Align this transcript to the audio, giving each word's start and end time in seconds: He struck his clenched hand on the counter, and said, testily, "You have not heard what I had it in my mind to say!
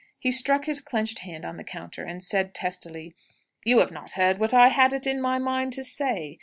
He 0.17 0.31
struck 0.31 0.65
his 0.65 0.81
clenched 0.81 1.19
hand 1.19 1.45
on 1.45 1.57
the 1.57 1.63
counter, 1.63 2.03
and 2.03 2.23
said, 2.23 2.55
testily, 2.55 3.13
"You 3.63 3.77
have 3.81 3.91
not 3.91 4.13
heard 4.13 4.39
what 4.39 4.51
I 4.51 4.69
had 4.69 4.93
it 4.93 5.05
in 5.05 5.21
my 5.21 5.37
mind 5.37 5.73
to 5.73 5.83
say! 5.83 6.39